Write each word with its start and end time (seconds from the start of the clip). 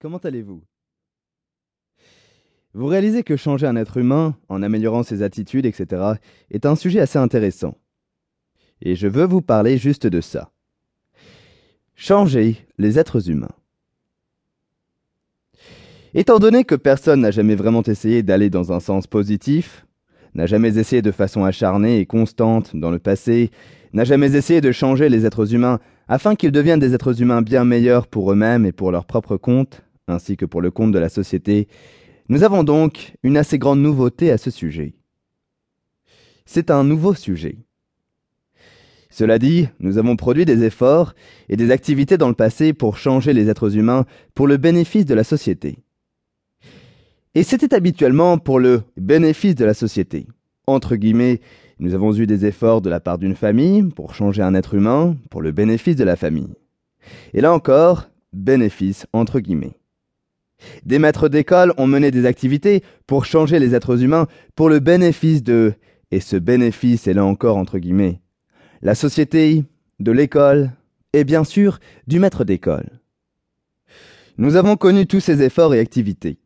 comment 0.00 0.18
allez-vous? 0.18 0.62
Vous 2.72 2.86
réalisez 2.86 3.22
que 3.22 3.36
changer 3.36 3.66
un 3.66 3.76
être 3.76 3.96
humain, 3.96 4.36
en 4.48 4.62
améliorant 4.62 5.02
ses 5.02 5.22
attitudes, 5.22 5.66
etc., 5.66 6.14
est 6.50 6.66
un 6.66 6.76
sujet 6.76 7.00
assez 7.00 7.18
intéressant. 7.18 7.76
Et 8.80 8.96
je 8.96 9.08
veux 9.08 9.24
vous 9.24 9.42
parler 9.42 9.76
juste 9.76 10.06
de 10.06 10.20
ça. 10.20 10.50
Changer 11.94 12.56
les 12.78 12.98
êtres 12.98 13.28
humains. 13.28 13.50
Étant 16.14 16.38
donné 16.38 16.64
que 16.64 16.76
personne 16.76 17.20
n'a 17.20 17.30
jamais 17.30 17.54
vraiment 17.54 17.82
essayé 17.82 18.22
d'aller 18.22 18.50
dans 18.50 18.72
un 18.72 18.80
sens 18.80 19.06
positif, 19.06 19.86
n'a 20.34 20.46
jamais 20.46 20.78
essayé 20.78 21.02
de 21.02 21.10
façon 21.10 21.44
acharnée 21.44 21.98
et 21.98 22.06
constante 22.06 22.74
dans 22.74 22.90
le 22.90 22.98
passé, 22.98 23.50
n'a 23.92 24.04
jamais 24.04 24.36
essayé 24.36 24.60
de 24.60 24.72
changer 24.72 25.08
les 25.08 25.26
êtres 25.26 25.52
humains 25.52 25.80
afin 26.08 26.36
qu'ils 26.36 26.52
deviennent 26.52 26.80
des 26.80 26.94
êtres 26.94 27.20
humains 27.20 27.42
bien 27.42 27.64
meilleurs 27.64 28.06
pour 28.06 28.32
eux-mêmes 28.32 28.64
et 28.64 28.72
pour 28.72 28.92
leur 28.92 29.04
propre 29.04 29.36
compte, 29.36 29.82
ainsi 30.10 30.36
que 30.36 30.44
pour 30.44 30.60
le 30.60 30.70
compte 30.70 30.92
de 30.92 30.98
la 30.98 31.08
société, 31.08 31.68
nous 32.28 32.44
avons 32.44 32.64
donc 32.64 33.14
une 33.22 33.36
assez 33.36 33.58
grande 33.58 33.80
nouveauté 33.80 34.30
à 34.30 34.38
ce 34.38 34.50
sujet. 34.50 34.94
C'est 36.44 36.70
un 36.70 36.84
nouveau 36.84 37.14
sujet. 37.14 37.58
Cela 39.10 39.38
dit, 39.38 39.68
nous 39.80 39.98
avons 39.98 40.14
produit 40.14 40.44
des 40.44 40.62
efforts 40.62 41.14
et 41.48 41.56
des 41.56 41.72
activités 41.72 42.16
dans 42.16 42.28
le 42.28 42.34
passé 42.34 42.72
pour 42.72 42.96
changer 42.96 43.32
les 43.32 43.48
êtres 43.48 43.76
humains 43.76 44.06
pour 44.34 44.46
le 44.46 44.56
bénéfice 44.56 45.04
de 45.04 45.14
la 45.14 45.24
société. 45.24 45.78
Et 47.34 47.42
c'était 47.42 47.74
habituellement 47.74 48.38
pour 48.38 48.60
le 48.60 48.82
bénéfice 48.96 49.56
de 49.56 49.64
la 49.64 49.74
société. 49.74 50.26
Entre 50.66 50.94
guillemets, 50.94 51.40
nous 51.80 51.94
avons 51.94 52.12
eu 52.12 52.26
des 52.26 52.46
efforts 52.46 52.80
de 52.80 52.90
la 52.90 53.00
part 53.00 53.18
d'une 53.18 53.34
famille 53.34 53.82
pour 53.82 54.14
changer 54.14 54.42
un 54.42 54.54
être 54.54 54.74
humain 54.74 55.16
pour 55.30 55.42
le 55.42 55.50
bénéfice 55.50 55.96
de 55.96 56.04
la 56.04 56.16
famille. 56.16 56.54
Et 57.34 57.40
là 57.40 57.52
encore, 57.52 58.08
bénéfice 58.32 59.06
entre 59.12 59.40
guillemets. 59.40 59.79
Des 60.84 60.98
maîtres 60.98 61.28
d'école 61.28 61.72
ont 61.78 61.86
mené 61.86 62.10
des 62.10 62.26
activités 62.26 62.82
pour 63.06 63.24
changer 63.24 63.58
les 63.58 63.74
êtres 63.74 64.02
humains 64.02 64.26
pour 64.54 64.68
le 64.68 64.78
bénéfice 64.78 65.42
de, 65.42 65.74
et 66.10 66.20
ce 66.20 66.36
bénéfice 66.36 67.06
est 67.06 67.14
là 67.14 67.24
encore 67.24 67.56
entre 67.56 67.78
guillemets, 67.78 68.20
la 68.82 68.94
société, 68.94 69.64
de 69.98 70.12
l'école, 70.12 70.72
et 71.12 71.24
bien 71.24 71.44
sûr 71.44 71.80
du 72.06 72.18
maître 72.18 72.44
d'école. 72.44 73.00
Nous 74.38 74.56
avons 74.56 74.76
connu 74.76 75.06
tous 75.06 75.20
ces 75.20 75.42
efforts 75.42 75.74
et 75.74 75.80
activités 75.80 76.38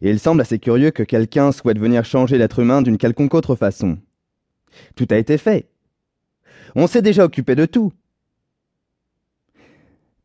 et 0.00 0.10
il 0.10 0.18
semble 0.18 0.40
assez 0.40 0.58
curieux 0.58 0.90
que 0.90 1.02
quelqu'un 1.02 1.52
souhaite 1.52 1.78
venir 1.78 2.04
changer 2.04 2.38
l'être 2.38 2.60
humain 2.60 2.82
d'une 2.82 2.98
quelconque 2.98 3.34
autre 3.34 3.56
façon. 3.56 3.98
Tout 4.94 5.06
a 5.10 5.16
été 5.16 5.38
fait. 5.38 5.68
On 6.74 6.86
s'est 6.86 7.02
déjà 7.02 7.24
occupé 7.24 7.54
de 7.54 7.66
tout. 7.66 7.92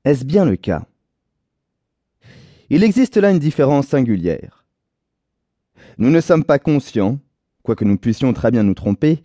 Est-ce 0.06 0.26
bien 0.26 0.46
le 0.46 0.58
cas? 0.58 0.86
Il 2.76 2.84
existe 2.84 3.18
là 3.18 3.30
une 3.30 3.38
différence 3.38 3.86
singulière. 3.86 4.66
Nous 6.00 6.10
ne 6.10 6.22
sommes 6.22 6.44
pas 6.44 6.58
conscients, 6.58 7.20
quoique 7.62 7.86
nous 7.86 8.00
puissions 8.00 8.34
très 8.34 8.50
bien 8.50 8.64
nous 8.64 8.74
tromper, 8.74 9.22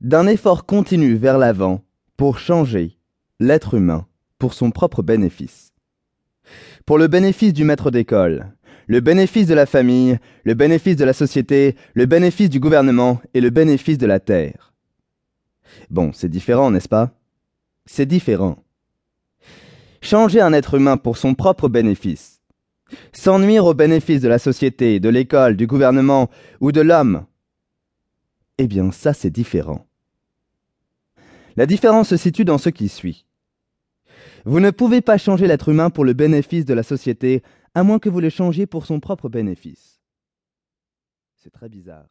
d'un 0.00 0.26
effort 0.26 0.66
continu 0.66 1.14
vers 1.14 1.38
l'avant 1.38 1.84
pour 2.16 2.40
changer 2.40 2.98
l'être 3.38 3.74
humain 3.74 4.08
pour 4.40 4.52
son 4.52 4.72
propre 4.72 5.00
bénéfice. 5.00 5.72
Pour 6.84 6.98
le 6.98 7.06
bénéfice 7.06 7.52
du 7.52 7.62
maître 7.62 7.92
d'école, 7.92 8.52
le 8.88 8.98
bénéfice 8.98 9.46
de 9.46 9.54
la 9.54 9.66
famille, 9.66 10.18
le 10.42 10.54
bénéfice 10.54 10.96
de 10.96 11.04
la 11.04 11.12
société, 11.12 11.76
le 11.94 12.06
bénéfice 12.06 12.50
du 12.50 12.58
gouvernement 12.58 13.20
et 13.32 13.40
le 13.40 13.50
bénéfice 13.50 13.98
de 13.98 14.06
la 14.06 14.18
terre. 14.18 14.74
Bon, 15.88 16.12
c'est 16.12 16.28
différent, 16.28 16.72
n'est-ce 16.72 16.88
pas? 16.88 17.12
C'est 17.86 18.06
différent. 18.06 18.56
Changer 20.00 20.40
un 20.40 20.52
être 20.52 20.74
humain 20.74 20.96
pour 20.96 21.16
son 21.16 21.34
propre 21.34 21.68
bénéfice. 21.68 22.41
Sans 23.12 23.40
au 23.64 23.74
bénéfice 23.74 24.20
de 24.20 24.28
la 24.28 24.38
société, 24.38 25.00
de 25.00 25.08
l'école, 25.08 25.56
du 25.56 25.66
gouvernement 25.66 26.30
ou 26.60 26.72
de 26.72 26.80
l'homme? 26.80 27.26
Eh 28.58 28.66
bien, 28.66 28.92
ça, 28.92 29.12
c'est 29.12 29.30
différent. 29.30 29.86
La 31.56 31.66
différence 31.66 32.08
se 32.08 32.16
situe 32.16 32.44
dans 32.44 32.58
ce 32.58 32.70
qui 32.70 32.88
suit. 32.88 33.26
Vous 34.44 34.60
ne 34.60 34.70
pouvez 34.70 35.00
pas 35.00 35.18
changer 35.18 35.46
l'être 35.46 35.68
humain 35.68 35.90
pour 35.90 36.04
le 36.04 36.12
bénéfice 36.12 36.64
de 36.64 36.74
la 36.74 36.82
société 36.82 37.42
à 37.74 37.82
moins 37.82 37.98
que 37.98 38.08
vous 38.08 38.20
le 38.20 38.30
changiez 38.30 38.66
pour 38.66 38.86
son 38.86 39.00
propre 39.00 39.28
bénéfice. 39.28 40.00
C'est 41.36 41.50
très 41.50 41.68
bizarre. 41.68 42.06